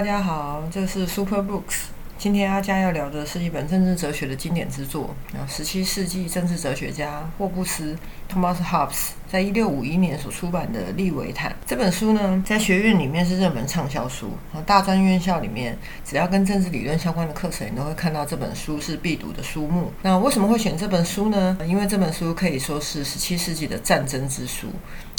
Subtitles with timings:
[0.00, 1.88] 大家好，这是 Super Books。
[2.16, 7.94] 今天阿佳要聊的是一本政治哲学的经典之作，啊，十七世纪政治哲学家霍布斯
[8.32, 19.92] Thomas Hobbes 在一六五一年所出版的《利维坦》这本书呢，在学院里面是热门畅销书啊，大专院校里面只要跟政治理论相关的课程，你都会看到这本书是必读的书目。
[20.02, 21.56] 那为什么会选这本书呢？
[21.64, 24.66] 因为这本书可以说是十七世纪的战争之书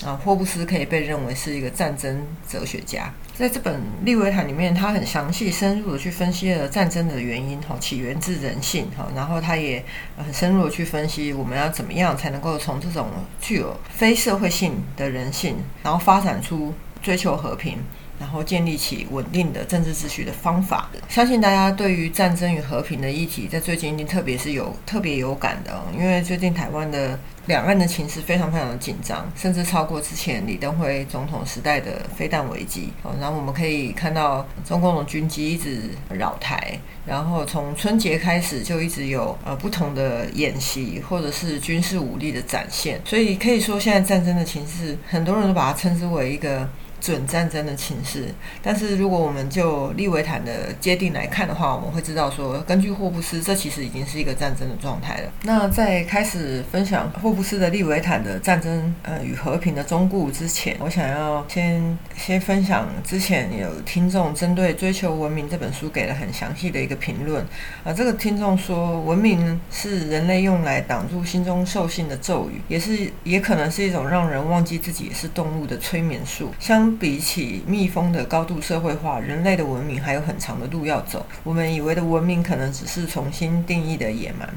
[0.04, 3.14] 啊，霍布斯可以被认为是一个战争哲学家。
[3.34, 9.84] 在这本《利维坦》里面，他很详细、深入的去分析了战争的原因，哈，起源自人性，哈，然后他也
[10.18, 13.08] 很深入的去分析我们要怎么样才能够从这种
[13.40, 16.74] 具有非社会性的人性，然后发展出
[17.04, 17.78] 追求和平，
[18.22, 20.90] 然后建立起稳定的政治秩序的方法。
[21.10, 27.20] 相信大家对于战争与和平的议题，在最近一定特别是有特别有感的，因为最近台湾的。
[27.48, 32.94] 两岸的情势非常非常的紧张，甚至超过之前李登辉总统时代的飞弹危机。
[33.02, 43.02] 哦，然后我们可以看到中共的军机一直扰台，然后从春节开始就一直有呃不同的演习或者是军事武力的展现。
[43.04, 46.70] 所以可以说，现在战争的情势，很多人都把它称之为一个。
[47.02, 48.28] 准战争的情势，
[48.62, 55.32] 但是如果我们就利维坦的界定来看的话，我们会知道说，根据霍布斯，这其实已经是一个战争的状态了。
[55.42, 67.44] 那在开始分享霍布斯的利维坦的战争呃与和平的忠固之前，我想要先先分享之前有听众针对《追求文明》这本书给了很详细的一个评论
[67.84, 76.91] 啊，这个听众说，文明是人类用来挡住心中兽性的咒语，也是也可能是一种让人忘记自己是动物的催眠术，相。
[76.98, 81.26] 比起蜜蜂的高度社会化，人类的文明还有很长的路要走。
[81.44, 84.48] 我们以为的文明，可能只是重新定义的野蛮。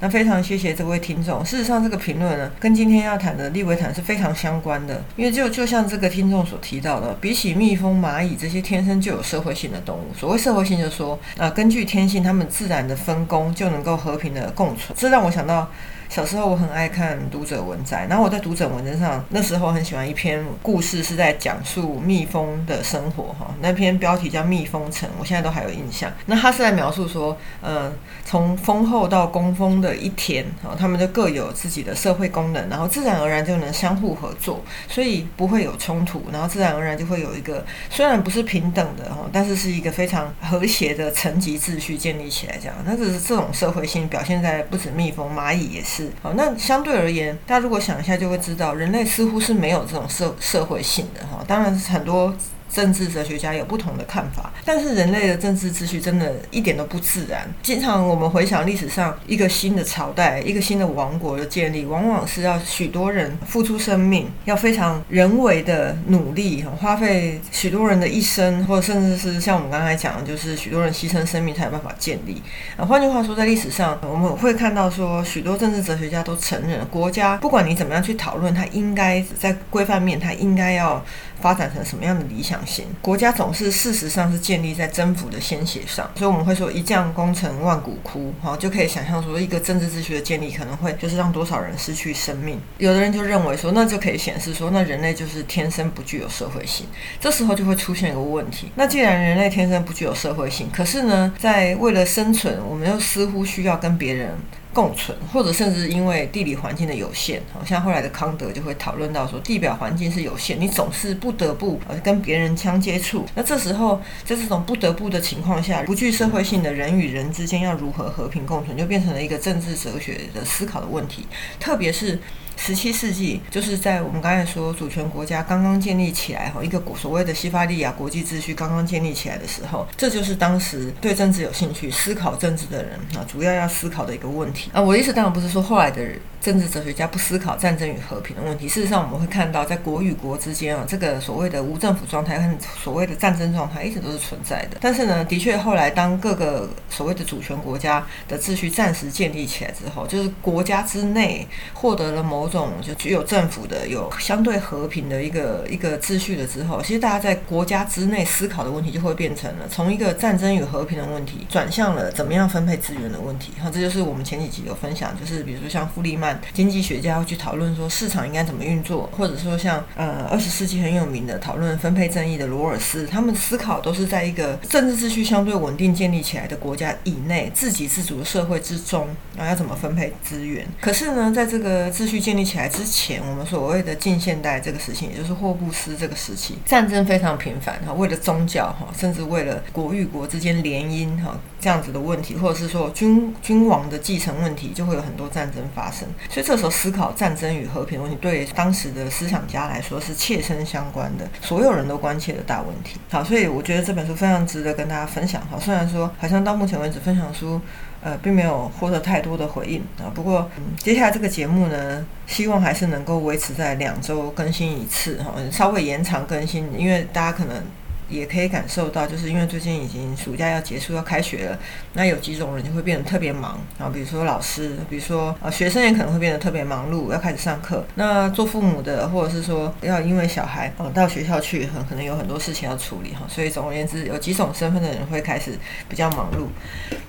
[0.00, 1.42] 那非常谢谢这位听众。
[1.44, 5.02] 事实上，这个评论呢，跟今天要谈的利维坦是非常相关的。
[5.16, 14.94] 因为就就像这个听众所提到的，比起蜜蜂、蚂蚁这些天生就有社会性的动物，所谓社会性，就是说，啊，根据天性，它们自然的分工就能够和平的共存。
[14.98, 15.70] 这让我想到。
[16.14, 23.52] 小时候我很爱看读者文摘，然后我在读者文摘上那时候很喜欢一篇故事，是在讲述蜜蜂的生活哈。
[23.60, 26.08] 那篇标题叫《蜜蜂城》，我现在都还有印象。
[26.26, 27.92] 那他是在描述说，呃，
[28.24, 42.56] 从蜂后到工蜂的一天，哈，他们就各有自己的社会功能，然后自然而然就能相互合作，所以不会有冲突，然后自然而然就会有一个虽然不是平等的哈，但是是一个非常和谐的层级秩序建立起来。
[42.62, 46.03] 这样，那只是这种社会性表现在不止蜜蜂，蚂蚁也是。
[46.22, 51.44] 好，那相对而言，大家如果想一下，就会知道，人类似乎是没有这种社社会性的哈。
[51.46, 52.34] 当然很多。
[52.74, 57.48] 政治哲学家有不同的看法，但是人类的政治秩序真的一点都不自然。
[57.62, 72.42] 经常我们回想历史上一个新的朝代、一个新的王国的建立，往往是要许多人付出生命，要非常人为的努力，花费许多人的一生，或者甚至是像我们刚才讲的，就是许多人牺牲生命才有办法建立。
[72.76, 81.04] 啊，换句话说，在历史上我们会看到说，许多政治哲学家都承认，国家不管你怎么样去讨论，它应该在规范面，它应该要。
[81.40, 82.63] 发展成什么样的理想
[83.00, 92.60] 国家，总是事实上是建立在征服的鲜血上，所以我们会说一将功成万骨枯，好就可以想象说一个政治秩序的建立可能会就是让多少人失去生命。
[92.78, 96.86] 有的人就认为说，那就可以显示说，那人类就是天生不具有社会性。
[97.20, 104.30] 这时候就会出现一个问题，那既然人类天生不具有社会性，可是呢，在为了生存，我们又似乎需要跟别人。
[104.74, 113.24] 共存，或者甚至因为地理环境的有限，好像后来的康德就会讨论到说，地表环境是有限，你总是不得不呃跟别人相接触。
[113.36, 121.26] 那这时候在这种不得不的情况下，不具社会性的人与人之间要如何和平共存，就变成了一个政治哲学的思考的问题，
[121.60, 122.18] 特别是。
[122.56, 134.80] 十七世纪，就是在我们刚才说主权国家刚刚建立起来哈，一个所谓的西法利亚国际秩序刚刚建立起来的时候，这就是当时对政治有兴趣、思考政治的人啊，主要要思考的一个问题啊。
[134.80, 136.02] 我的意思当然不是说后来的。
[136.44, 138.68] 政治哲学家不思考战争与和平的问题。
[138.68, 144.76] 事实上，我们会看到，在国与国之间啊，这个所谓的无政府状态和所谓的战争状态一直都是存在的。
[144.78, 163.52] 但是呢，的确后来当各个所谓的主权国家的秩序暂时建立起来之后，就是国家之内获得了某种就具有政府的、有相对和平的一个一个秩序了之后，其实大家在国家之内思考的问题就会变成了从一个战争与和平的问题，转向了怎么样分配资源的问题。
[163.60, 166.40] 好，这就是我们前几集有分享，就是比如说像富利曼。
[166.52, 180.66] 经济学家会去讨论说市场应该怎么运作，或者说像呃二十世纪很有名的讨论分配正义的罗尔斯，他们思考都是在一个政治秩序相对稳定建立起来的国家以内，自给自足的社会之中，然后要怎么分配资源。
[180.80, 196.08] 可是呢，在这个秩序建建立起来之前，我们所谓的近现代这个时期，也就是霍布斯这个时期，战争非常频繁哈，为了宗教哈，甚至为了国与国之间联姻哈这样子的问题，或者是说君君王的继承问题，就会有很多战争发生。
[196.28, 202.98] 所以这时候思考战争与和平问题，对当时的思想家来说是切身相关的，所有人都关切的大问题。
[203.10, 205.56] 好，所以我觉得这本书非常值得跟大家分享哈。
[205.60, 207.60] 虽然说好像到目前为止分享书。
[208.04, 210.06] 呃，并没有获得太多的回应啊。
[210.14, 210.48] 不过，
[210.78, 217.60] 接下来这个节目呢，希望还是能够维持在两周更新一次哈，稍微延长更新，因为大家可能。
[218.08, 221.58] 也可以感受到，就是因为最近已经暑假要结束要开学了，
[221.94, 227.84] 那有几种人就会变得特别忙啊，比如说老师，比如说啊学生也可能会变得特别忙碌，要开始上课。
[227.94, 233.22] 那做父母的，或者是说要因为小孩嗯到学校去，很可能有很多事情要处理哈。
[233.28, 235.58] 所以总而言之，有几种身份的人会开始
[235.88, 236.46] 比较忙碌。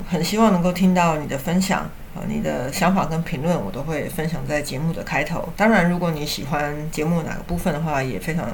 [0.07, 1.89] 很希望能够听到你的分享。
[2.15, 5.47] 啊，你的想法跟评论我都会分享在节目的开头。
[5.57, 8.49] 当然，如果你喜欢节目哪个部分的话，也非常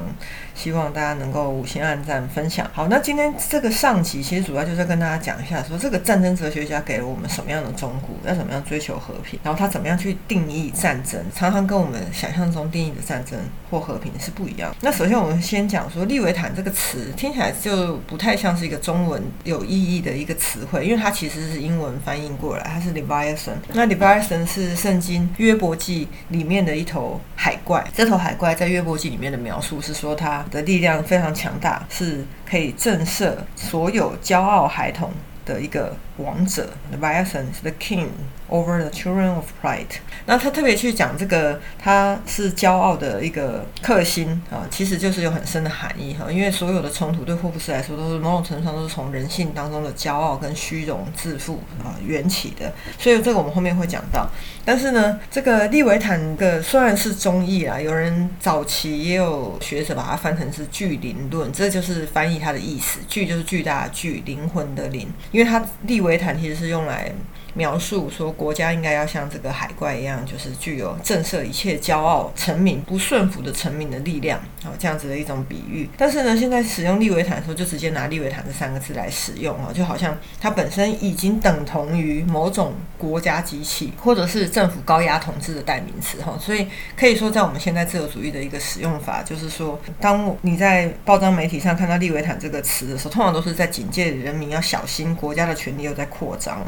[0.56, 2.68] 希望大家能够五星按赞分享。
[2.74, 13.40] 好，那今天这个上集其实主要就是跟大家讲一下，说这个战争哲学家给了我们什么样的忠告，要怎么样追求和平，然后他怎么样去定义战争，常常跟我们想象中定义的战争
[13.71, 14.75] 或和平是不一样。
[14.81, 23.53] 那首先我们先讲说利维坦这个词听起来就不太像是一个中文有意义的一个词汇，因为它其实是英文翻译过来，它是 Leviathan。
[23.73, 27.88] 那利维坦神是圣经约伯记里面的一头海怪。
[27.95, 35.09] 这头海怪在约伯记里面的描述是说，它的力量非常强大，是可以震慑所有骄傲孩童
[35.45, 36.69] 的一个王者。
[36.94, 38.07] Leviathan 是 the king。
[38.51, 39.85] Over the children of pride，
[40.25, 46.29] 那他特别去讲这个，他是骄傲的一个克星啊，其实就是有很深的含义哈。
[46.29, 52.74] 因为所有的冲突对霍布斯来说，都是某种程度上都是从人性当中的骄傲跟虚荣自负啊缘起的。
[53.00, 54.29] 所以这个我们后面会讲到。
[54.65, 63.00] 但是呢，这个利维坦的虽然是中译啊，有人早期也有学者把它翻成是巨灵论，这就是翻译它的意思。
[63.07, 67.12] 巨就是巨大的巨，灵魂的灵，因为它利维坦其实是用来。
[67.53, 75.89] 描述说，国家应该要像这个海怪一样，就是具有震慑一切骄傲臣民不顺服的臣民的力量，啊，这样子的一种比喻。
[75.98, 86.38] 但是呢，现在使用利维坦的时候，就直接拿利维坦这三个字来使用啊，就好像它本身已经等同于某种国家机器，或者是政府高压统治的代名词哈。
[86.39, 96.65] 所以可以说，在我们现在自由主义的一个使用法，就是说，当你在报章媒体上看到利维坦这个词的时候，通常都是在警戒人民要小心，国家的权力又在扩张。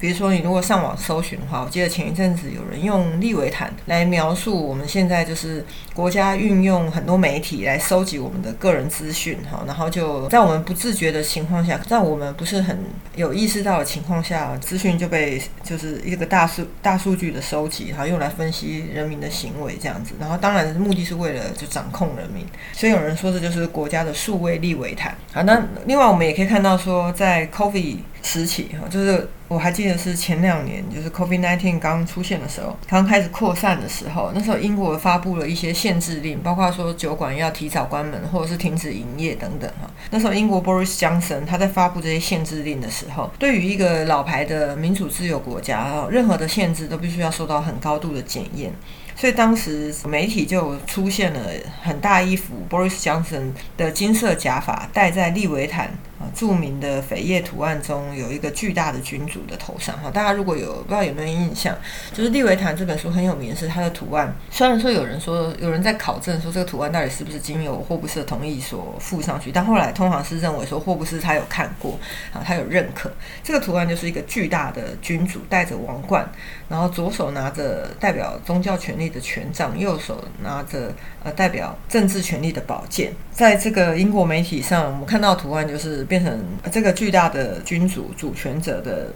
[0.00, 5.62] 比如说，你如果上网搜寻的话，我记得前一阵子有人用利维坦来描述我们现在就是
[5.92, 12.78] 国家运用很多媒体来收集我们的个人资讯，哈，然后就在我们不自觉的情况下，在我们不是很
[13.14, 25.14] 有意识到的情况下，资讯就被就是一个大数大数据的收集，然后用来分析人民的行为这样子，然后当然目的是为了就掌控人民，所以有人说这就是国家的数位利维坦。
[25.34, 29.28] 好，那另外我们也可以看到说，在 COVID 时期，哈，就是。
[29.50, 39.90] 我还记得是前两年，就是 COVID-19 刚出现的时候，刚开始扩散的时候，那时候英国发布了一些限制令，包括说酒馆要提早关门，或者是停止营业等等哈。
[40.12, 48.72] 那时候英国 Boris 相神他在发布这些限制令的时候，对于一个老牌的民主自由国家，任何的限制都必须要受到很高度的检验。
[49.20, 51.40] 所以当时媒体就出现了
[51.82, 60.10] 很大一幅 Boris Johnson 的金色假发戴在利维坦啊著名的扉页图案中，有一个巨大的君主的头上哈。
[60.10, 61.76] 大家如果有不知道有没有印象，
[62.14, 64.34] 就是利维坦这本书很有名是它的图案。
[64.50, 72.00] 虽然说有人说有人在考证说这个图案到底是不是经由霍布斯的同意所附上去，但后来通常是认为说霍布斯他有看过
[72.32, 73.12] 啊，他有认可
[73.44, 76.26] 这个图案就是一个巨大的君主戴着王冠，
[76.70, 79.10] 然后左手拿着代表宗教权力。
[79.10, 89.12] 的权杖，右手拿着呃代表政治权力的宝剑，在这个英国媒体上，我们看到图案就是变成这个巨大的君主主权者的。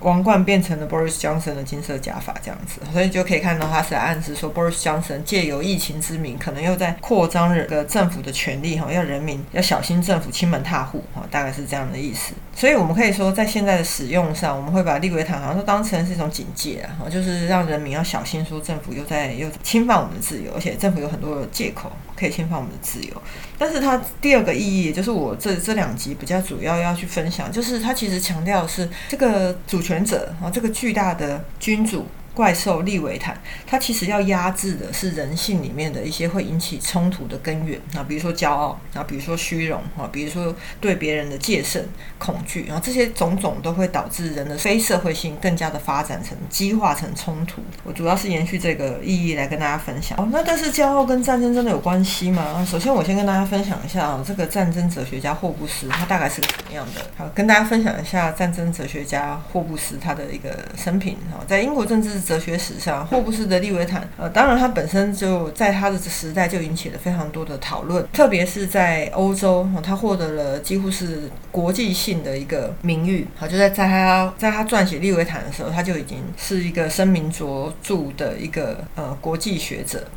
[0.00, 12.34] 王冠变成了 Boris Johnson 的金色假发，这样子，所以就可以看到他是暗示说，Boris Johnson 借由疫情之名，可能又在扩张这个政府的权力，哈，要人民要小心政府亲门踏户，哈，大概是这样的意思。
[12.54, 23.22] 所以我们可以说，在现在的使用上，我们会把利维坦好像都当成是一种警戒啊，就是让人民要小心，说政府又在又侵犯我们的自由，而且政府有很多的借口可以侵犯我们的自由。
[23.58, 32.06] 但是它第二个意义，就是我这这两集比较主要要去分享，就是它其实强调的是这个主权者啊，这个巨大的君主。
[32.34, 41.88] 怪兽利维坦，它其实要压制的是人性里面的一些会引起冲突的根源啊，比如说骄傲啊，比如说虚荣啊，比如说对别人的戒慎、
[42.18, 47.62] 恐惧，然后这些种种都会导致人的非社会性更加的发展成激化成冲突。
[47.84, 50.18] 我主要是延续这个意义来跟大家分享。
[50.18, 52.66] 哦，那但是骄傲跟战争真的有关系吗？
[52.68, 57.00] 首先我先跟大家分享一下啊，这个战争哲学家霍布斯他大概是个什么样的？
[57.16, 62.23] 好，跟大家分享一下战争哲学家霍布斯他的一个生平啊，在英国政治。
[62.24, 73.26] 哲学史上，霍布斯的利维坦，呃，当然他本身就在他的时代就引起了非常多的讨论，特别是在欧洲，他获得了几乎是国际性的一个名誉。
[73.36, 80.08] 好，就在在他在他撰写利维坦的时候，他就已经是一个声名卓著的一个呃国际学者。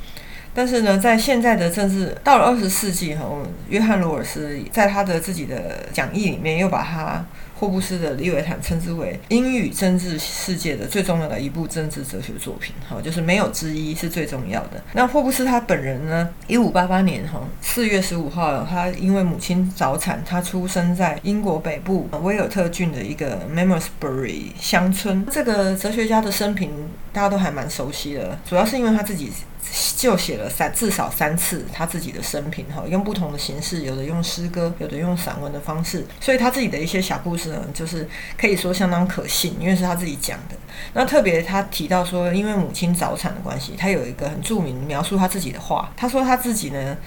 [0.55, 3.25] 但是呢，在现在的政治到了二十世纪哈，
[3.69, 7.23] 约翰罗尔斯在他的自己的讲义里面又把他。
[7.59, 14.81] 霍布斯的《利维坦》称之为英语政治世界的最重要的一部政治哲学作品，哈，就是没有之一，是最重要的。
[14.93, 16.29] 那霍布斯他本人呢？
[16.45, 25.25] 一五八八年，哈，四月十五号，他因为母亲早产，他出生在英国北部威尔特郡的一个 m e m o r s b u r y 乡村。
[25.31, 26.71] 这个哲学家的生平，
[27.11, 29.31] 大家都还蛮熟悉的，主要是因为他自己。
[29.97, 38.07] 就写了三至少三次他自己的生平哈，用不同的形式，有的用诗歌，有的用散文的方式，所以他自己的一些小故事呢，就是
[38.37, 40.55] 可以说相当可信，因为是他自己讲的。
[40.93, 46.97] 那特别他提到说，因为母亲早产的关系，他有一个很著名描述他自己的话，他说他自己呢。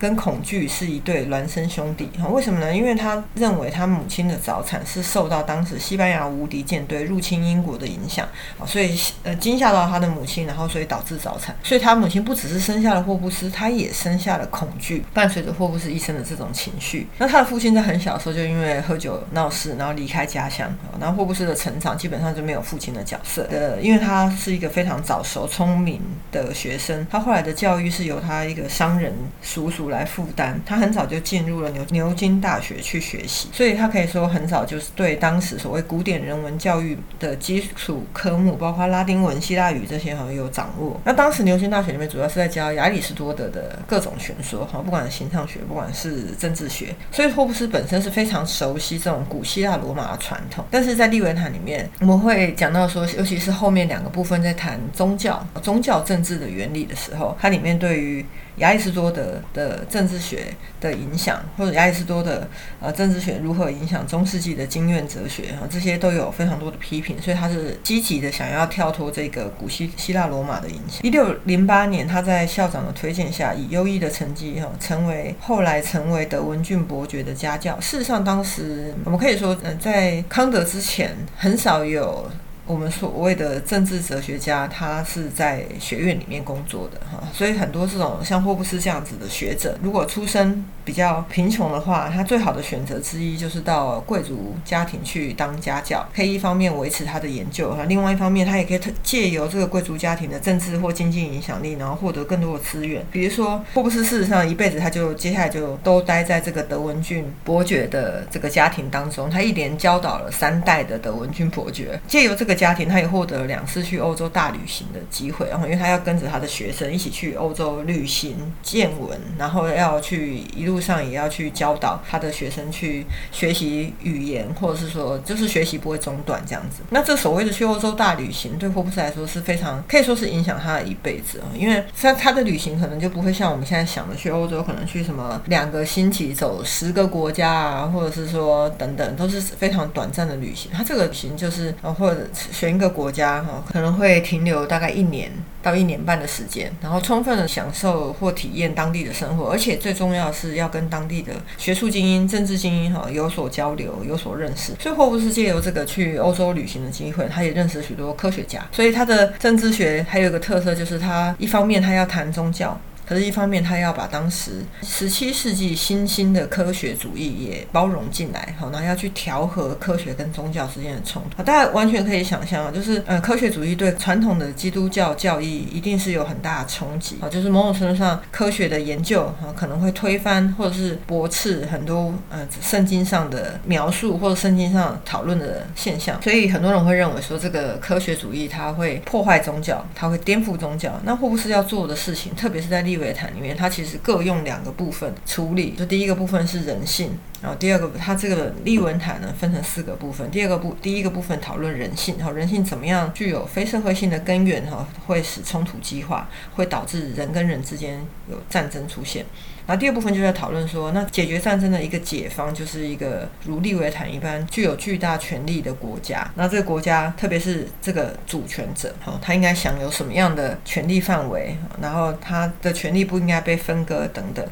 [0.00, 2.26] 跟恐惧是一对孪生兄弟哈？
[2.28, 2.74] 为什么呢？
[2.74, 8.26] 因为他认为他母亲的早产是受到当时西班牙无敌舰队入侵英国的影响，
[8.64, 11.54] 所以呃惊吓到他的母亲，然后所以导致早产。
[11.62, 17.06] 所以他母亲不只是生下了霍布斯，他也生下了恐惧，伴随着霍布斯一生的这种情绪。
[17.18, 20.74] 那他的父亲在很小的时候就因为喝酒闹事，然后离开家乡。
[20.98, 26.00] 然后霍布斯的成长基本上就没有父亲的角色呃，因为他是一个非常早熟聪明
[26.32, 27.06] 的学生。
[27.10, 29.89] 他后来的教育是由他一个商人叔叔。
[29.90, 40.98] 来负担，他很早就进入了牛牛津大学去学习，所以他可以说很早就是对当时所谓古典人文教育的基础科目，包括拉丁文、希腊语这些很有掌握。
[41.04, 50.64] 那当时牛津大学里面主要是在教亚里士多德的各种学说，哈，不管是形上学，不管是政治学，所以霍布斯本身是非常熟悉这种古希腊罗马的传统。
[50.70, 58.24] 但是在利维坦里面，我们会讲到说，尤其是后面两个部分在谈宗教、宗教政治的原理的时候，它里面对于
[58.56, 62.46] 亚里士多德的政治学的影响，或者亚里士多德
[62.80, 71.00] 呃政治学如何影响中世纪的经院哲学啊，这些都有非常多的批评，所以他是积极的想要跳脱这个古希希腊罗马的影响。
[71.02, 77.80] 一六零八年，他在校长的推荐下，以优异的成绩哈，成为后来成为德文郡伯爵的家教。
[77.80, 82.30] 事实上，当时我们可以说，嗯，在康德之前，很少有。
[82.66, 103.04] 我们所谓的政治哲学家，他是在学院里面工作的哈，所以很多这种像霍布斯这样子的学者，如果出身比较贫穷的话，他最好的选择之一就是到贵族家庭去当家教，可以一方面维持他的研究哈，另外一方面他也可以借由这个贵族家庭的政治或经济影响力，然后获得更多的资源。
[103.10, 112.49] 比如说霍布斯事实上一辈子他就接下来就都待在这个德文郡伯爵的这个家庭当中，他一连教导了三代的德文郡伯爵，借由这个。
[112.50, 126.82] 个家庭，他也获得了两次去欧洲大旅行的机会，然后因为他要跟着他的学生一起去欧洲旅行见闻，然后要去一路上也要去教导他的学生去学习语言，或者是说就是学习不会中断这样子。
[126.90, 140.72] 那这所谓的去欧洲大旅行，对霍布斯来说是非常可以说是影响他的一辈子啊，因为他他的旅行可能就不会像我们现在想的去欧洲，可能去什么两个星期走十个国家啊，或者是说等等都是非常短暂的旅行。
[140.72, 142.26] 他这个旅行就是呃或者。
[142.52, 145.30] 选一个国家哈，可能会停留大概一年
[145.62, 154.72] 到一年半的时间，然后充分的享受或体验当地的生活，而且最重要是要跟当地的学术精英、政治精英哈有所交流、有所认识。
[154.80, 158.66] 所以霍布斯借由这个去欧洲旅行的机会，他也认识许多科学家。
[158.72, 162.80] 所以他的政治学还有一个特色，就是他一方面他要谈宗教。
[163.10, 171.42] 可是，一方面他要把当时十七世纪新兴的科学主义也包容进来，好，然后要去调和科学跟宗教之间的冲突。
[171.42, 186.22] 大家完全可以想象啊，就是呃，科学主义对传统的基督教教义一定是有很大的冲击啊，就是某种程度上，科学的研究啊可能会推翻或者是驳斥很多呃圣经上的描述或者圣经上讨论的现象。
[186.22, 191.00] 所以很多人会认为说，这个科学主义它会破坏宗教，它会颠覆宗教。
[191.02, 195.72] 那霍布斯要做的事情，特别是在利维坦里面，它其实各用两个部分处理。
[195.72, 197.10] 就第一个部分是人性，
[197.42, 200.30] 然后第二个，它这个利文坦呢分成四个部分。
[200.30, 209.26] 第二个部，第一个部分讨论人性，然后，人性怎么样具有非社会性的根源，哈，会使冲突激化，会导致人跟人之间有战争出现。
[209.70, 216.28] 然后第二部分就在讨论说，那解决战争的一个解方，就是一个如利维坦一般具有巨大权力的国家。
[216.34, 221.54] 那这个国家，特别是这个主权者，哈，他应该享有什么样的权力范围？
[221.80, 224.44] 然后他的权力不应该被分割等等。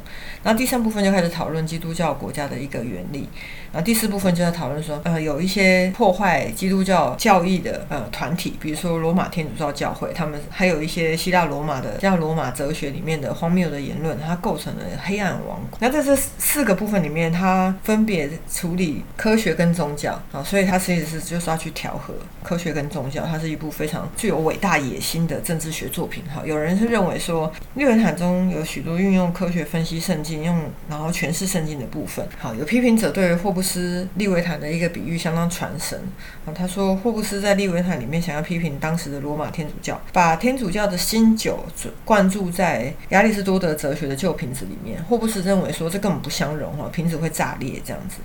[0.44, 3.28] 然后第三部分就开始讨论基督教国家的一个原理。
[3.72, 15.78] 然后第四部分就在讨论说，呃，有一些破坏基督教教义的呃团体，比如说罗马天主教教会，他们还有一些希腊罗马的希腊罗马哲学里面的荒谬的言论，它构成了黑暗王国。
[15.80, 22.12] 那在这四个部分里面，它分别处理科学跟宗教啊，所以它其实是就是要去调和
[22.42, 23.24] 科学跟宗教。
[23.24, 26.22] 它是一部非常具有伟大野心的政治学作品。
[26.24, 32.28] 哈，有人是认为说，利文坦中有许多运用科学分析圣经，用然后诠释圣经的部分。
[32.38, 33.38] 好，有批评者对。
[33.38, 35.96] 霍布斯利维坦的一个比喻相当传神
[36.44, 41.64] 啊，他说霍布斯在利维坦里面想要批评当时的罗马天主教，把天主教的新酒
[42.04, 44.87] 灌注在亚里士多德哲学的旧瓶子里面。
[45.08, 48.16] 霍布斯认为说这根本不相容哈，瓶子会炸裂这样子。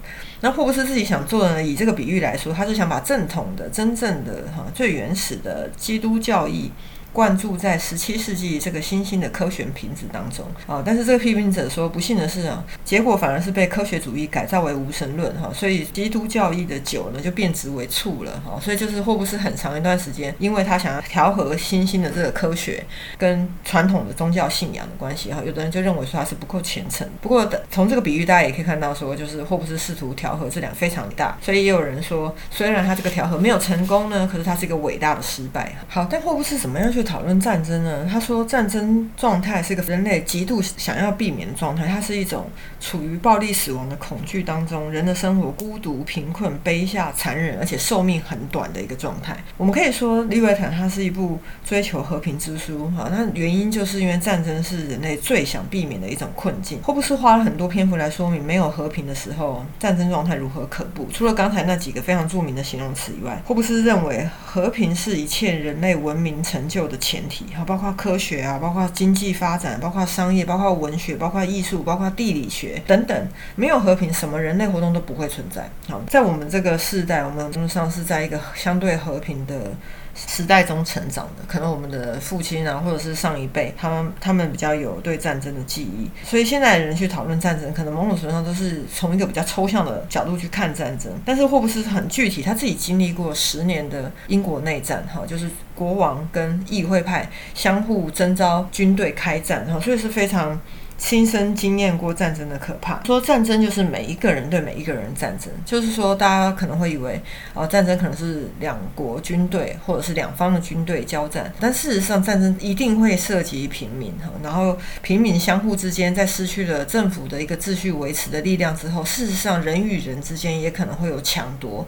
[0.41, 6.71] 那霍布斯自己想做的呢，以这个比喻来说，他是想把正统的、真正的哈最原始的基督教义。
[7.13, 22.83] 灌注在十七世纪这个新兴的科学瓶子当中啊，但是这个批评者说，不幸的是啊，结果反而是被科学主义改造为无神论哈，所以基督教义的酒呢就变质为醋了哈，所以就是霍布斯很长一段时间，因为他想要调和新兴的这个科学
[23.19, 27.07] 跟传统的宗教信仰的关系哈，有的人就认为说他是不够虔诚。
[27.21, 35.75] 不过从这个比喻大家也可以看到说，就是霍布斯试图调和这两非常大，所以也有人说，虽然他这个调和没有成功呢，可是他是一个伟大的失败。
[35.87, 37.02] 好，但霍布斯怎么样去？
[37.03, 38.07] 讨论战争呢？
[38.09, 42.45] 他说，战争状态是一个人类极度想要避免的状态，它是一种
[42.79, 49.35] 处于暴力死亡的恐惧当中，人的生活孤独、贫困、卑下、残忍，而且寿命很短的一个状态。
[49.57, 52.89] 我们可以说，《利维坦》它是一部追求和平之书。
[52.91, 56.79] 哈，那原因就是因为战争是人类最想避免的一种困境。
[56.81, 61.07] 霍布斯花了很多篇幅来说明，没有和平的时候，战争状态如何可怖。
[61.13, 73.27] 除了刚才那几个非常著名的形容词以外，霍布斯认为和平是一切人类文明成就前提哈，包括科学啊，包括经济发展，包括商业，包括文学，包括艺术，包括地理学等等。
[73.55, 75.69] 没有和平，什么人类活动都不会存在。
[75.87, 79.71] 好，在我们这个世代，我们基本上是在一个相对和平的。
[80.15, 91.11] 时代中成长的，可能我们的父亲啊，或者是上一辈，他们他们比较有对战争的记忆，所以现在的人去讨论战争，可能某种程度上都是从一个比较抽象的角度去看战争。
[91.25, 100.59] 但是霍布斯很具体，他自己经历过十年的英国内战，哈，就是国王跟议会派相互征召军队开战，哈，所以是非常。
[100.97, 107.21] 亲身经验过战争的可怕，说战争就是每一个人对每一个人战争，就是说大家可能会以为，
[107.53, 121.85] 哦，战争可能是两国军队或者是两方的军队交战，但事实上战争一定会涉及平民哈，然后平民相互之间在失去了政府的一个秩序维持的力量之后，事实上人与人之间也可能会有抢夺、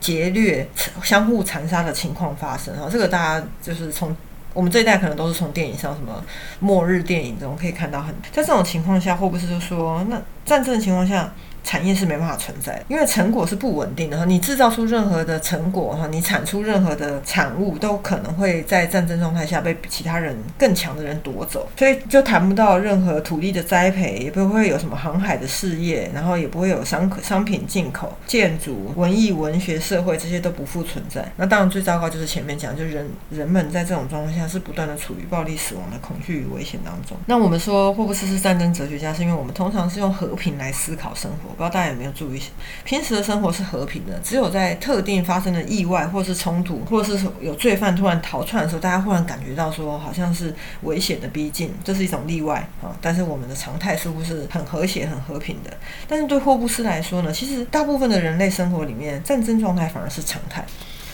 [0.00, 0.68] 劫掠、
[1.04, 4.16] 相互残杀的情况发生啊，这个大家就是从。
[4.52, 6.24] 我们这一代可能都是从电影上什么
[6.58, 11.32] 末日电影中可以看到很，在这种情况下，霍布斯就说，那战争的情况下。
[11.62, 14.24] 产业是没办法存在的，因为成果是不稳定的哈。
[14.24, 31.30] 你制造出任何的成果哈，你产出任何的产物，都可能会在战争状态下被其他人更强的人夺走，所以就谈不到任何土地的栽培，也不会有什么航海的事业，然后也不会有商商品进口、建筑、文艺、文学、社会这些都不复存在。
[31.36, 37.16] 那当然最糟糕就是前面讲，就人人们在这种状况下是不断的处于暴力死亡的恐惧与危险当中。
[37.26, 41.49] 那我们说霍布斯是战争哲学家，是因为我们通常是用和平来思考生活。
[41.50, 42.40] 我不知道大家有没有注意，
[42.84, 52.94] 平时的生活是和平的，只有在特定发生的意外，或是冲突，或者是有罪犯突然逃窜的时候，大家忽然感觉到说好像是危险的逼近，这是一种例外啊。
[53.00, 55.70] 但是我们的常态似乎是很和谐、很和平的。
[56.06, 60.64] 但是对霍布斯来说呢，其实大部分的人类生活里面，战争状态反而是常态。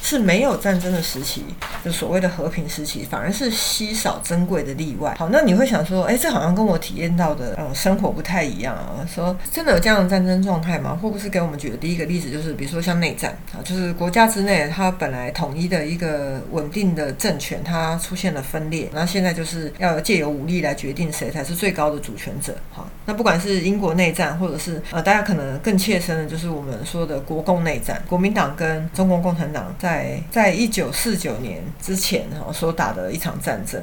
[0.06, 1.44] 是没有战争的时期，
[1.84, 5.16] 就所谓的和平时期，反而是稀少珍贵的例外。
[5.18, 9.04] 好，那你会想说，哎，这好像跟我体验到的呃生活不太一样啊。
[9.12, 10.96] 说真的有这样的战争状态吗？
[11.02, 22.54] 或不是给我们举的第一个例子，就是比如说像内战啊，就是国家之内它本来统一的一个稳定的政权，它出现了分裂，那现在就是要借由武力来决定谁才是最高的主权者。
[22.70, 33.82] 好，那不管是英国内战，或者是呃大家可能更切身的，就是我们说的国共内战，国民党跟中国共产党在在在一九四九年之前所打的一场战争。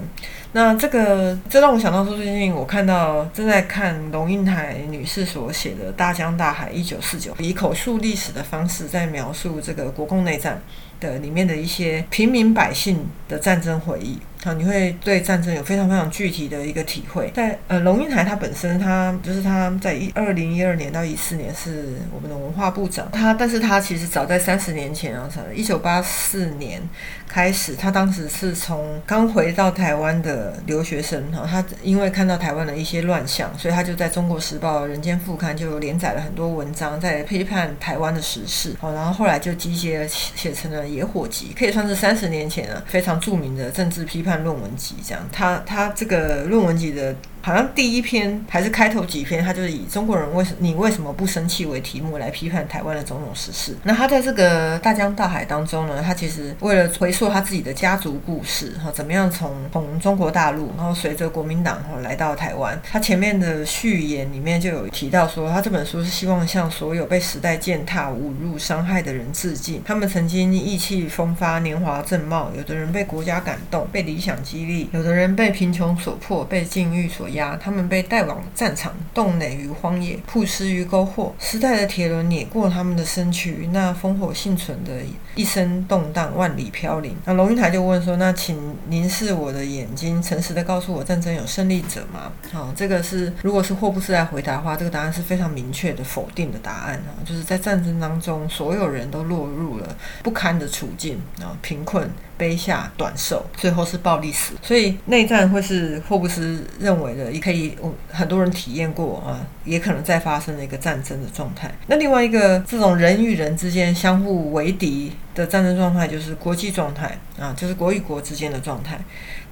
[0.52, 10.62] 那这个这让我想到说，最近我看到正在看龙应台女士所写的《大江大海一九四九》，以口述历史的方式在描述这个国共内战
[11.00, 14.20] 的里面的一些平民百姓的战争回忆。
[14.44, 17.32] 好，你会对战争有非常非常具体的一个体会。
[17.34, 23.10] 在呃，龙应台他本身，他就是他在一二零一二年到一四年是我们的文化部长。
[23.10, 26.82] 他，但是他其实早在三十年前啊，一九八四年
[27.26, 38.76] 开始，他当时是从刚回到台湾的留学生哈，他因为看到台湾的一些乱象，所以他就在中国时报、人间副刊就连载了很多文章，在批判台湾的时事。
[38.82, 44.33] 好，然后后来就集结写成了《野火集》，可以算是三十年前啊非常著名的政治批判。
[44.38, 47.16] 论文集这样，他他这个论文集的。
[47.46, 53.76] 好像第一篇还是开头几篇，他就是以中国人为什你为什么不生气为题目来批判台湾的种种时事。
[53.84, 62.80] 那他在这个大江大海当中呢，他其实为了回溯他自己的家族故事，哈，怎么样从从中国大陆，然后随着国民党哈来到台湾。
[62.82, 69.82] 他前面的序言里面就有提到说，他这本书是希望向所有被时代践踏、侮辱、伤害的人致敬。
[69.84, 77.28] 他们曾经意气风发、年华正茂，有的人被国家感动、被理想激励，有的人被贫穷所迫、被境遇所。
[77.62, 81.34] 他们被带往战场，冻馁于荒野，曝尸于篝火。
[81.40, 84.92] 时代的铁轮碾过他们的身躯，那烽火幸存的
[85.36, 87.16] 一生动荡，万里飘零。
[87.26, 102.10] 那龙应台就问说：“那请凝视我的眼睛，诚实的告诉我，战争有胜利者吗？”好，这个是如果是霍布斯来回答的话，这个答案是非常明确的否定的答案啊，就是在战争当中，所有人都落入了不堪的处境啊，贫困。
[102.36, 104.56] 卑下短寿，最后是暴力死。
[104.62, 107.76] 所以内战会是霍布斯认为的，也可以
[108.10, 111.72] 很多人体验过啊，也可能在发生的一个战争的状态。
[111.88, 119.00] 那另外一个这种人与人之间相互为敌的战争状态，就是国际状态啊，就是国与国之间的状态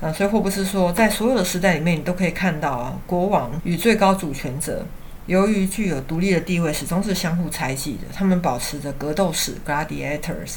[0.02, 0.12] 啊。
[0.12, 4.86] 所以霍布斯说，在所有的时代里面，你都可以看到啊，国王与最高主权者。
[5.28, 8.00] 由于具有独立的地位，始终是相互猜忌的。
[8.12, 10.56] 他们保持着格斗士 （gladiators）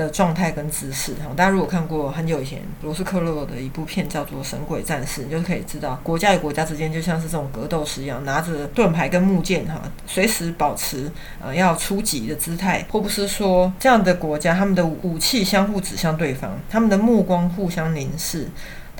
[0.00, 1.12] 的状态跟姿势。
[1.14, 11.10] 哈，大家如果看过很久以前罗斯克洛的一部片叫做《神鬼战士》，你就可以知道，国家与国家之间就像是这种格斗士一样，拿着盾牌跟木剑，哈，随时保持
[11.42, 12.86] 呃要出击的姿态。
[12.90, 18.48] 或不是说，这样的国家，他们的武器相互指向对方，他们的目光互相凝视。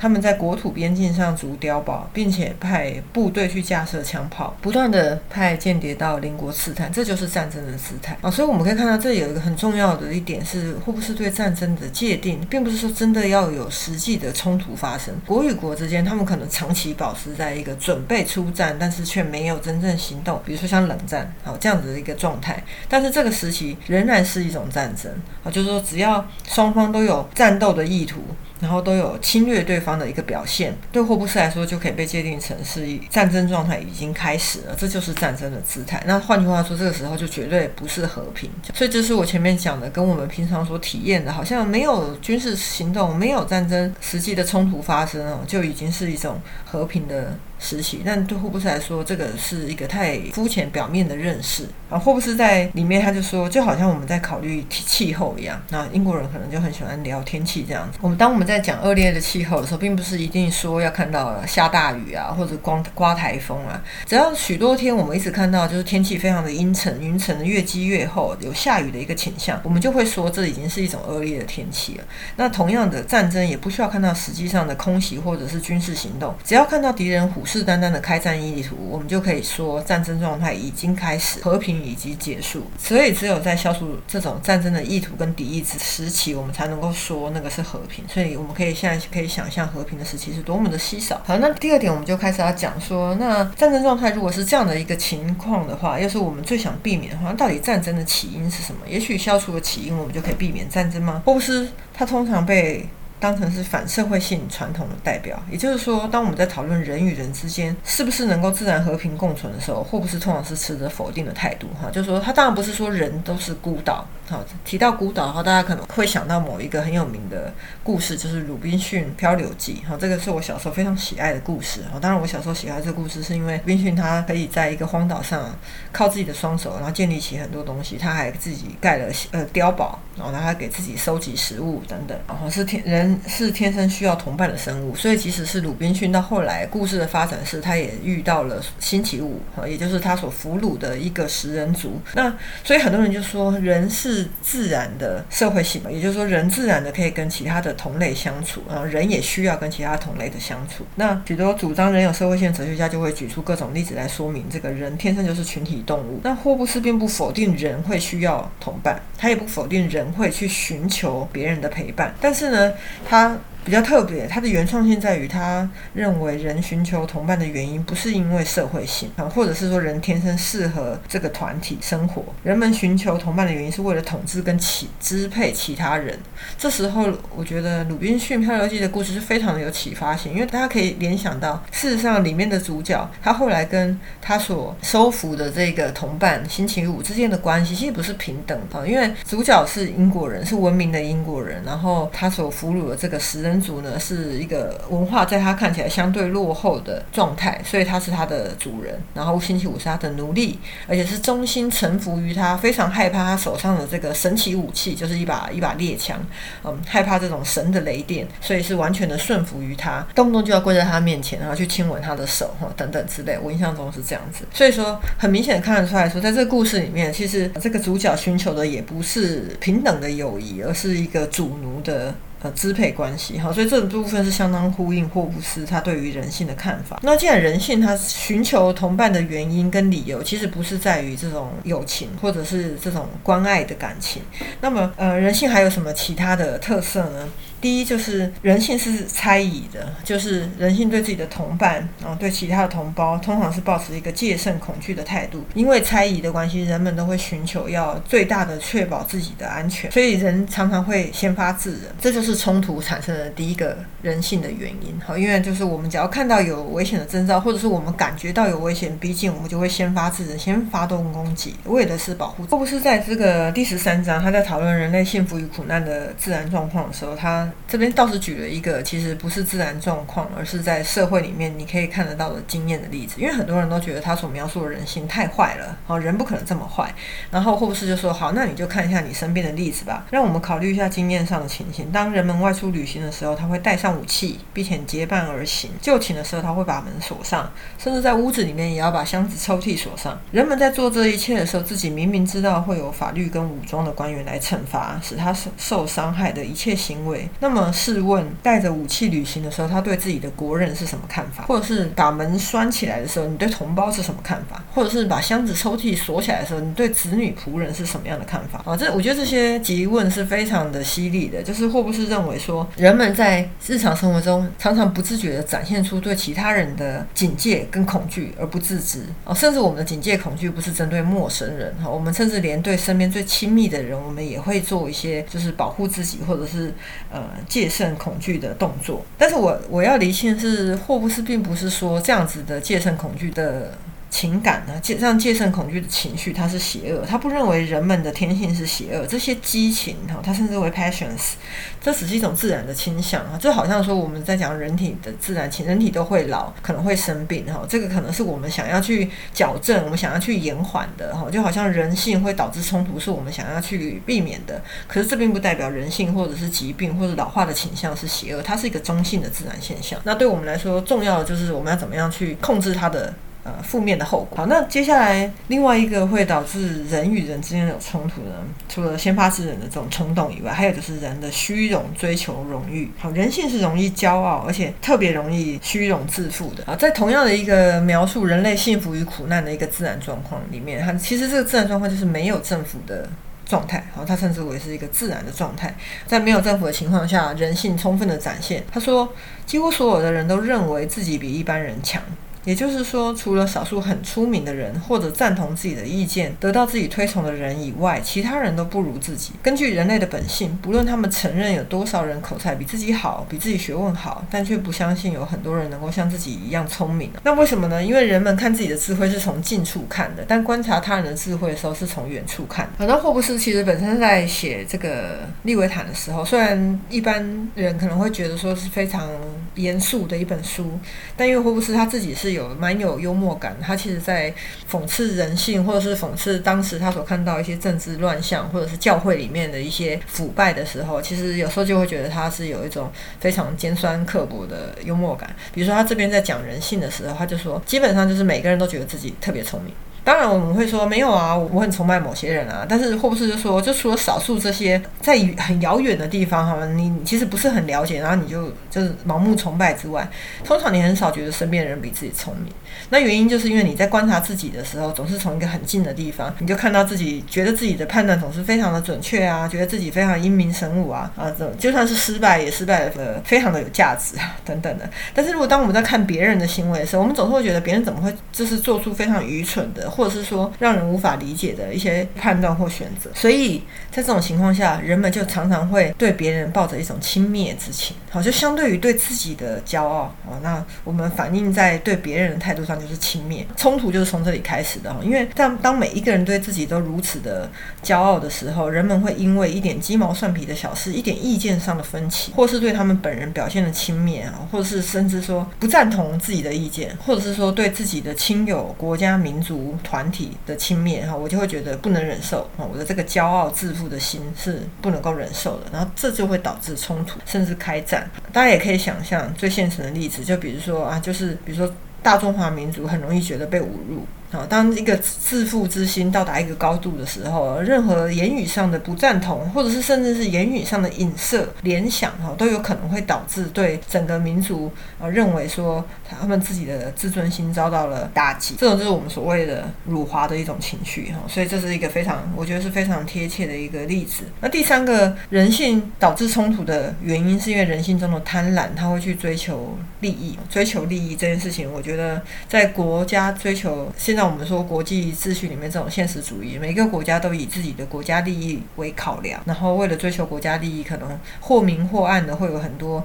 [0.00, 8.30] 他们在国土边境上筑碉堡，并且派部队去架设枪炮，不断的派间谍到邻国刺探，这就是战争的姿态啊！
[8.30, 15.14] 所以我们可以看到，这里有一个很重要的一点是，霍布斯对战争的界定，并不是说真的要有实际的冲突发生。
[15.26, 22.64] 国与国之间，他们可能长期保持在一个准备出战，但是却没有真正行动，比如说像冷战，好这样子的一个状态。
[22.88, 25.12] 但是这个时期仍然是一种战争
[25.44, 28.22] 啊，就是说只要双方都有战斗的意图。
[28.60, 36.02] 然后都有侵略对方的一个表现，对霍布斯来说就可以被界定成是战争状态已经开始了，这就是战争的姿态。
[36.06, 38.50] 那换句话说，这个时候就绝对不是和平。
[38.74, 47.34] 所以这是我前面讲的，跟我们平常所体验的，好像没有军事行动、没有战争实际的冲突发生哦，就已经是一种和平的。
[47.60, 51.68] 实习，但对霍布斯来说，这个是一个太肤浅、表面的认识。
[51.90, 55.60] 啊，霍布斯在里面他就说，就好像我们在考虑气候一样。
[55.68, 57.98] 那英国人可能就很喜欢聊天气这样子。
[58.00, 63.82] 我们当我们在讲恶劣的气候的时候，并不是一定说要看到下大雨啊，或者光刮台风啊。
[64.06, 72.04] 只要许多天我们一直看到就是天气非常的阴沉，云层越积越厚，有下雨的一个倾向，我们就会说这已经是一种恶劣的天气了。
[72.36, 77.44] 那同样的战争也不需要看到实际上的空袭或者是军事行动，只要看到敌人虎。
[77.50, 82.64] 是单单的开战意图，我们就可以说战争状态已经开始，和平已经结束。
[82.78, 88.04] 所以只有在消除这种战争的意图跟敌意之时期，我们才能够说那个是和平。
[88.06, 91.20] 所以我们可以现在可以想象和平的时期是多么的稀少。
[91.26, 98.88] 好，那第二点我们就开始要讲说，那战争状态如果是这样的一个情况的话，又是我们最想避免的话，到底战争的起因是什么？
[98.88, 101.20] 也许消除了起因，我们就可以避免战争吗？
[101.26, 102.88] 霍布斯他通常被。
[103.20, 111.68] 当成是反社会性传统的代表，也就是说，当我们在讨论人与人之间是不是能够自然和平共存的时候，霍布斯通常是持着否定的态度。
[111.80, 114.04] 哈，就是说，他当然不是说人都是孤岛。
[114.30, 119.82] 好，提到孤岛的话，大家可能会想到某一个很有名的故事，就是《鲁滨逊漂流记》。
[119.88, 121.80] 好，这个是我小时候非常喜爱的故事。
[121.92, 125.52] 好，当然我小时候喜爱这个故事，是因为鲁滨逊他可以在一个荒岛上
[125.90, 127.96] 靠自己的双手，然后建立起很多东西。
[127.98, 132.16] 他还自己盖了呃碉堡，然后他还给自己收集食物等等。
[132.28, 133.00] 然后是天人。
[133.00, 141.98] 人是天生需要同伴的生物，所以即使是鲁滨逊到后来故事的发展是，他也遇到了星期五，也就是他所俘虏的一个食人族。
[142.12, 142.30] 那
[142.62, 150.85] 所以很多人就说，人是自然的社会性嘛，也就是说，人自然的可以跟其他的同类相处，啊人也需要跟其他同类的相处。
[150.96, 156.20] 那许多主张人有社会性的哲学家就会举出各种例子来说明，这个人天生就是群体动物。
[156.24, 162.72] 那霍布斯并不否定人会需要同伴，他也不否定人会去寻求别人的陪伴，但是呢，
[163.09, 163.37] 他。
[163.64, 172.24] 比较特别，它的原创性在于，他认为人寻求同伴的原因不是因为社会性啊，或者是说人天生适合这个团体生活。
[172.42, 176.18] 人们寻求同伴的原因是为了统治跟起支配其他人。
[176.56, 193.49] 这时候，我觉得《鲁滨逊漂流记》的故事是非常的有启发性，因为大家可以联想到，事实上里面的主角他后来跟他所收服的这个同伴星期五之间的关系其实不是平等的，因为主角是英国人，是文明的英国人，然后他所俘虏的这个诗人。
[193.50, 198.98] 人族呢是一个文化，在他看起来相对落后的状态，所以他是他的主人。
[199.12, 206.18] 然后星期五是他的奴隶，而且是忠心臣服于他，非常害怕他手上的这个神奇武器，就是一把一把猎枪。
[206.64, 213.36] 嗯，害怕这种神的雷电，所以是完全的顺服于他，动不动就要跪在他面前，然后去亲吻他的手哈等等之类。
[213.42, 222.14] 我印象中是这样子，所以说很明显的看得出来说，在这个故事里面，其实这个主角寻求的也不是平等的友谊，而是一个主奴的。
[222.42, 226.98] 呃，支配关系哈，所以这部分是相当呼应霍布斯他对于人性的看法。
[227.03, 234.22] 那既然人性他寻求同伴的原因跟理由，其实不是在于这种友情或者是这种关爱的感情，
[234.62, 237.29] 那么呃，人性还有什么其他的特色呢？
[237.60, 245.44] 第一就是人性是猜疑的，就是人性对自己的同伴，然后对其他的同胞，通常是保持一个戒慎恐惧的态度。
[245.54, 254.98] 因为猜疑的关系，人们都会寻求要最大的确保自己的安全，所以人常常会先发制人，这就是冲突产生的第一个人性的原因。
[255.04, 262.44] 好，因为就是我们只要看到有危险的征兆，或者是我们感觉到有危险逼近，我们就会先发制人，先发动攻击，为的是保护。
[262.44, 273.20] 霍布斯在这个第十三章，他在讨论人类幸福与苦难的自然状况的时候，他这边倒是举了一个，其实不是自然状况，而是在社会里面你可以看得到的经验的例子。
[273.20, 276.94] 因为很多人都觉得他所描述的人性太坏了，好人不可能这么坏。
[277.30, 281.90] 然后霍布斯就说：“好，那你就看一下你身边的例子吧，让我们考虑一下经验上的情形。
[281.92, 290.20] 当人们外出旅行的时候，他会带上武器，并且结伴而行；就寝的时候，他会把门锁上，甚至在屋子里面也要把箱子、抽屉锁上。
[290.30, 297.28] 人们在做这一切的时候，自己明明知道会有法律跟武装的官员来惩罚使他受受伤害的一切行为。
[297.40, 301.44] 那么，试问，带着武器旅行的时候，他对自己的国人是什么看法？
[301.44, 304.62] 或者是把门拴起来的时候，你对同胞是什么看法？
[304.74, 308.62] 或者是把箱子、抽屉锁起来的时候，你对子女仆人是什么样的看法？
[308.64, 311.42] 啊，这我觉得这些疑问是非常的犀利的。
[311.42, 319.03] 就是霍布斯认为说，人们在日常生活中常常不自觉地展现出对其他人的警戒跟恐惧而不自知。
[319.24, 326.74] 哦，甚至我们的警戒恐惧不是针对陌生人，哈，我们甚至连对身边最亲密的人，我们也会做一些就是保护自己，或者是
[327.11, 329.04] 呃戒慎恐惧的动作。
[329.18, 333.72] 但是我我要厘清是，霍布斯并不是说这样子的戒慎恐惧的。
[334.10, 337.06] 情感呢，戒让戒慎恐惧的情绪，它是邪恶。
[337.06, 341.34] 他不认为人们的天性是邪恶，这些激情哈，他称之为 passions，
[341.80, 343.38] 这只是一种自然的倾向啊。
[343.40, 351.30] 就好像说我们在讲人体的自然情，人体都会老，可能会生病哈，这个可能是我们想要去矫正，我们想要去延缓的哈。
[351.30, 354.60] 就好像人性会导致冲突，是我们想要去避免的。
[354.88, 360.00] 可是这并不代表人性或者是疾病或者老化的倾向是邪恶，它是一个中性的自然现象。
[360.02, 363.14] 那对我们来说，重要的就是我们要怎么样去控制它的。
[363.62, 364.38] 负面的后果。
[364.38, 368.30] 好，那接下来另外一个会导致人与人之间有冲突的，
[368.68, 372.90] 除了先发制人的这种冲动以外，还有就是人的虚荣、追求荣誉。
[372.98, 376.64] 好，人性是容易骄傲，而且特别容易虚荣自负的。
[376.64, 383.08] 啊，在同样的一个描述人类幸福与苦难的一个自然状况里面，它其实这个自然状况就是没有政府的
[383.46, 383.86] 状态。
[383.94, 385.74] 好，它称之为是一个自然的状态。
[386.06, 388.62] 在没有政府的情况下，人性充分的展现。
[388.72, 389.12] 他说，
[389.44, 392.00] 几乎所有的人都认为自己比一般人强。
[392.44, 399.33] 也就是说，除了少数很出名的人或者赞同自己的意见、得到自己推崇的人以外，其他人都不如自己。
[399.42, 407.11] 根据人类的本性，不论他们承认有多少人口才比自己好、比自己学问好，但却不相信有很多人能够像自己一样聪明。
[407.22, 407.85] 那为什么呢？
[407.85, 412.66] 因为人们看自己的智慧是从近处看的，但观察他人的智慧的时候是从远处看。
[412.79, 419.11] 反正霍布斯其实本身在写这个利维坦的时候，虽然一般人可能会觉得说是非常
[419.57, 420.79] 严肃的一本书，
[421.16, 422.29] 但因为霍布斯他自己是。
[422.32, 423.56] 有蛮有幽默感。
[423.60, 424.32] 他其实在
[424.70, 435.34] 讽刺人性，或者是讽刺当时他所看到一些政治乱象，或者是教会里面的一些腐败的时候，其实有时候就会觉得他是有一种非常尖酸刻薄的幽默感。
[435.52, 439.72] 比如说他这边在讲人性的时候，他就说，基本上就是每个人都觉得自己特别聪明。
[440.02, 442.66] 当然我们会说没有啊，我很崇拜某些人啊。
[442.68, 450.08] 但是霍布斯就说，就除了少数这些在很遥远的地方哈，你其实不是很了解，然后你就就是盲目崇拜之外，
[450.44, 452.52] 通常你很少觉得身边的人比自己聪明。
[452.88, 464.88] 那原因就是因为你在观察自己的时候，总是从一个很近的地方，你就看到自己觉得自己的判断总是非常的准确啊，觉得自己非常英明神武啊啊，这就算是失败也失败的非常的有价值啊等等的。
[465.14, 469.90] 但是如果当我们在看别人的行为的时候，我们总是会觉得别人怎么会就是做出非常愚蠢的。
[469.90, 473.59] 或者是说让人无法理解的一些判断或选择，所以
[473.90, 477.96] 在这种情况下，人们就常常会对别人抱着一种轻蔑之情。
[478.09, 483.44] 好，就相对于对自己的骄傲啊，那我们反映在对别人的态度上就是轻蔑。
[483.56, 487.50] 冲突就是从这里开始的哈，因为当当每一个人对自己都如此的
[487.82, 499.60] 骄傲的时候，人们会因为一点鸡毛蒜皮的小事，一点意见上的分歧，或是对他们本人表现的轻蔑啊，或者是甚至说不赞同自己的意见，或者是说对自己的亲友、国家、民族。
[499.82, 508.08] 团体的轻蔑哈，我就会觉得不能忍受啊，我的这个骄傲自负的心是不能够忍受的，然后这就会导致冲突，甚至开战。
[508.32, 514.06] 大家也可以想象最现实的例子，就比如说啊，就是比如说大中华民族很容易觉得被侮辱。
[514.32, 528.54] 啊，当一个自负之心到达一个高度的时候，任何言语上的不赞同，或者是甚至是言语上的影射、联想，哈，都有可能会导致对整个民族啊认为说他们自己的自尊心遭到了打击。
[528.56, 531.18] 这种就是我们所谓的辱华的一种情绪，哈。
[531.26, 534.22] 所以这是一个非常，我觉得是非常贴切的一个例子。
[534.40, 544.19] 那第三个人性导致冲突的原因，是因为人性中的贪婪，他会去追求利益，追求利益这件事情，我觉得在国家追求现在。
[544.20, 553.02] 像我们说国际秩序里面这种现实主义，每个国家都以自己的国家利益为考量，然后为了追求国家利益，可能或明或暗的会有很多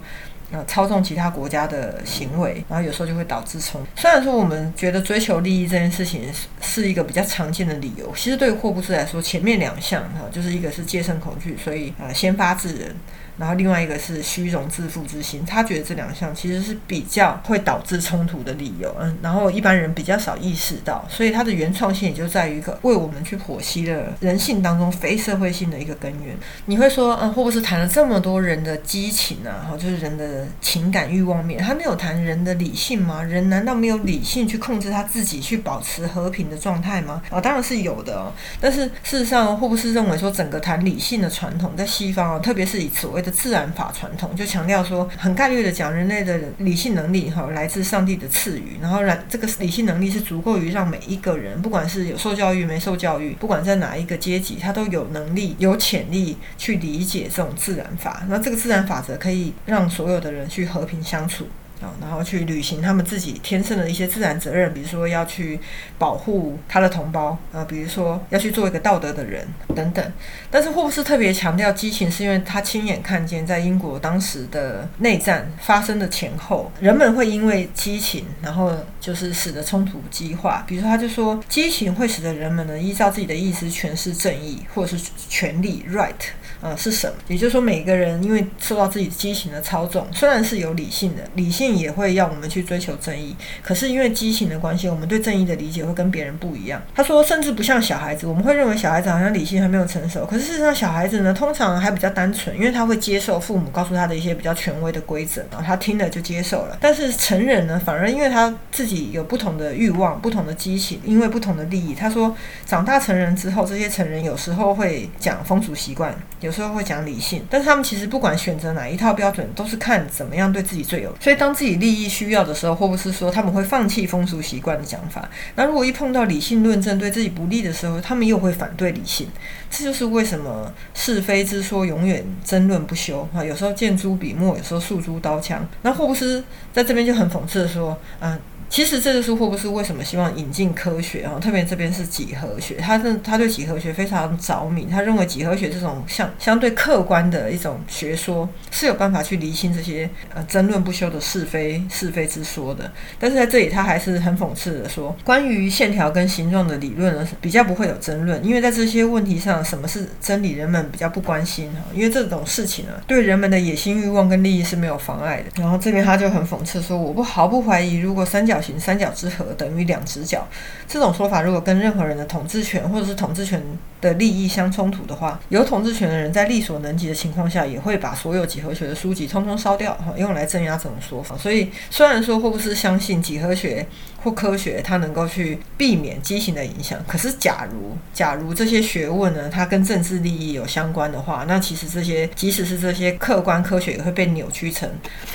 [0.52, 3.88] 呃操纵其他国家的行为，然后有时候就会导致冲突。
[3.96, 12.94] 虽然说我们觉得追求利益这件事情是一个比较常见的理由，其实对于霍布斯来说，前面两项哈，就是一个是戒慎恐惧，所以呃先发制人。
[13.38, 26.36] 然后另外一个是虚荣自负之心，他觉得这两项其实是比较会导致冲突的理由，嗯，然后一般人比较少意识到，所以他的原创性也就在于一个为我们去剖析了人性当中非社会性的一个根源。
[26.66, 33.22] 你会说，嗯，霍布斯谈了这么多人的激情啊，哈，就是人的情感欲望面，他没有谈人的理性吗？
[33.22, 37.22] 人难道没有理性去控制他自己去保持和平的状态吗？
[37.30, 58.24] 啊，当然是有的哦，但是事实上，霍布斯认为说，整个谈理性的传统在西方啊，特别是以所谓的自然法传统就强调说，很概率的讲，人类的理性能力哈来自上帝的赐予，然后让这个理性能力是足够于让每一个人，不管是有受教育没受教育，不管在哪一个阶级，他都有能力、有潜力去理解这种自然法。
[58.30, 61.48] 那这个自然法则可以让所有的人去和平相处。
[61.82, 65.60] 啊，然后去履行他们自己天生的一些自然责任，比如说要去
[65.98, 70.12] 保护他的同胞，啊，比如说要去做一个道德的人等等。
[70.50, 80.64] 但是霍布斯特别强调激情，是因为他亲眼看见在英国当时的内战发生的前后，人们会因为激情，然后就是使得冲突激化。
[80.66, 86.14] 比如说，他就说，激情会使得人们呢依照自己的意思诠释正义或者是权利 （right）。
[86.62, 87.14] 呃，是什么？
[87.28, 93.36] 也就是说，每个人因为受到自己激情的操纵，虽然是有理性的，理性也会要我们去追求正义。
[93.62, 96.82] 可是因为激情的关系，我们对正义的理解会跟别人不一样。
[96.96, 100.26] 他说，甚至不像小孩子，我们会认为小孩子好像理性还没有成熟。
[100.26, 106.78] 可是事实上，小孩子呢，通常还比较单纯，因为他会接受父母告诉他的一些比较权威的规则，然后他听了就接受了。
[106.82, 111.94] 但是成人呢，反而因为他自己有不同的欲望、不同的激情，因为不同的利益。
[111.94, 116.16] 他说，长大成人之后，这些成人有时候会讲风俗习惯。
[116.46, 121.14] 有时候会讲理性，但是他们其实不管选择哪一套标准，都是看怎么样对自己最有。
[121.20, 125.28] 所以当自己利益需要的时候，或不是说他们会放弃风俗习惯的讲法。
[125.56, 129.28] 那如果一碰到理性论证对自己不利的时候，他们又会反对理性。
[129.70, 133.44] 这就是为什么是非之说永远争论不休啊！
[133.44, 135.68] 有时候见诸笔墨，有时候诉诸刀枪。
[135.82, 138.40] 那霍布斯在这边就很讽刺的说，嗯。
[138.70, 141.40] 其实这个是霍布斯为什么希望引进科学啊？
[141.40, 152.92] 特别这边是几何学，他是他对几何学非常着迷，他认为几何学这种相相对客观的一种学说是有办法去厘清这些呃争论不休的是非是非之说的。
[153.20, 165.62] 但是在这里他还是很讽刺的说，关于线条跟形状的理论呢，比较不会有争论，因为在这些问题上，什么是真理，人们比较不关心哈，因为这种事情呢，对人们的野心欲望跟利益是没有妨碍的。
[165.62, 170.48] 然后这边他就很讽刺说，我不毫不怀疑，如果三角角形三角之和等于两直角。
[170.88, 173.62] 这种说法如果跟任何人的统治权或者是统治权
[174.06, 181.36] 的利益相冲突的话，有统治权的人在力所能及的情况下，也会把所有几何学的书籍通通烧掉，哈，用来镇压这种说法。
[181.36, 183.86] 所以，虽然说霍布斯相信几何学
[184.24, 194.88] 或科学它能够去避免畸形的影响，可是假如假如这些学问呢，它跟政治利益有相关的话，那其实这些即使是这些客观科学也会被扭曲成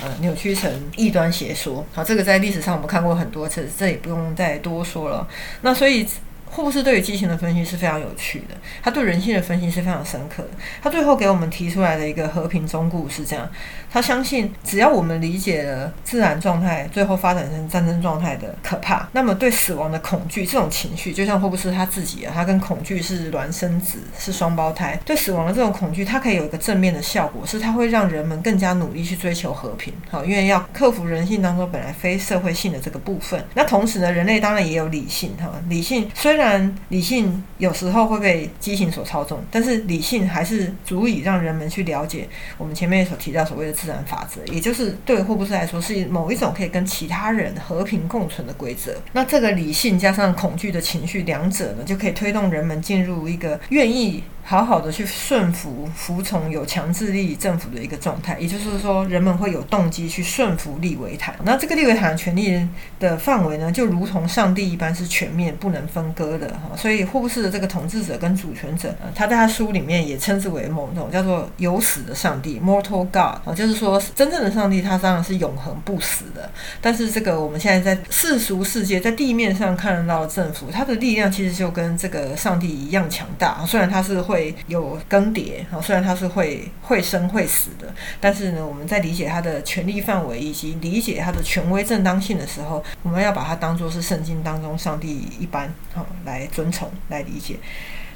[0.03, 1.85] 呃扭曲成异端邪说。
[1.93, 5.27] 好，这个在历史上我们看过很多次，这也不用再多说了。
[5.63, 6.07] 那所以。
[6.51, 10.51] 霍布斯对于激情的分析是非常有趣的，他对人性的分析是非常深刻的。
[10.83, 13.49] 他最后给我们提出来的一个和平忠固是这样：
[13.91, 24.99] 他相信只要我们理解了自然状态最后发展成战争状态的可怕，那么对死亡的恐惧这种情绪，就像霍布斯他自己啊，他跟恐惧是孪生子，是双胞胎。
[25.05, 29.95] 对死亡的这种恐惧，它可以有一个正面的效果，是它会让人们更加努力去追求和平。
[30.11, 33.41] 好，因为要克服人性当中本来非社会性的这个部分。
[33.55, 36.40] 那同时呢，人类当然也有理性哈，理性虽然。
[36.41, 42.27] 虽然理性有时候会被激情所操纵，但是理性还是足以让人们去了解
[42.57, 48.97] 我们前面所提到所谓的自然法则，也就是对霍布斯来说是某一种可以跟其他人和平共存的规则。
[49.13, 54.25] 那这个理性加上恐惧的情绪，两者呢就可以推动人们进入一个愿意。
[54.43, 61.35] 好好的去顺服、服从有强制力政府的一个状态，也就是说，人们会有动机去顺服利维坦。
[61.45, 62.69] 那这个利维坦的权利
[62.99, 66.77] 的范围呢，就如同上帝一般是全面、不能分割的哈。
[66.77, 76.51] 所以霍布斯的这个统治者跟主权者，他在他书里面也称之为某种叫做有死的上帝 （mortal god） 啊，就是说真正的上帝他当然是永恒不死的。
[76.81, 83.65] 但是这个我们现在在世俗世界在地面上看得到的政府，它的力量其实就跟这个上帝一样强大。
[83.67, 97.57] 虽然他是会有更迭啊，虽然它是会会生会死的，但是呢，我们在理解它的权力范围以及理解它的权威正当性的时候，我们要把它当做是圣经当中上帝一般哈来尊崇来理解。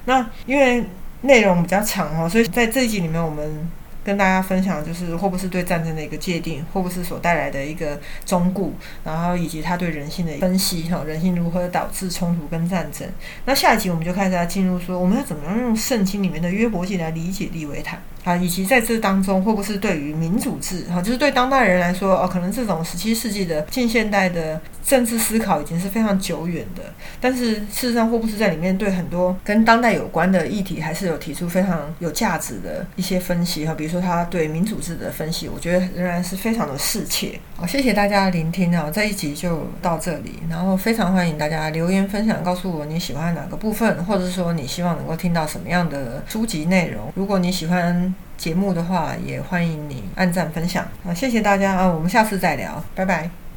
[0.04, 0.84] 那因为
[1.22, 3.68] 内容比较长哦，所以在这一集里面我们。
[4.04, 13.08] 跟大家分享就是霍布斯对战争的一个界定，霍布斯所带来的一个忠固，然后以及他对人性的分析，哈，人性如何导致冲突跟战争。
[13.46, 17.98] 那下一集我们就开始要进入说，我们要怎么样用圣经里面的约伯记来理解利维坦。
[18.24, 26.82] 啊，以及在这当中，霍布斯对于民主制，哈，就是对当代人来说，哦，可能这种十七世纪的近现代的政治思考已经是非常久远的。
[27.20, 37.38] 但是事实上，霍布斯在里面对很多跟当代有关的议题，还是有提出非常有价值的一些分析，哈，比如说他对民主制的分析，我觉得仍然是非常的适切。
[37.56, 47.12] 好，谢谢大家的聆听啊，这一集就到这里，然后非常欢迎大家留言分享，告诉我你喜欢哪个部分，或者说你希望能够听到什么样的书籍内容。
[47.14, 48.13] 如果你喜欢。
[48.36, 51.14] 节目的话，也欢迎你按赞分享啊！
[51.14, 53.43] 谢谢大家啊，我们下次再聊，拜拜。